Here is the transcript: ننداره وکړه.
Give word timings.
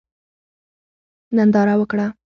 ننداره 1.35 1.73
وکړه. 1.81 2.07